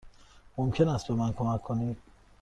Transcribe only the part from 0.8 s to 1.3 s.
است به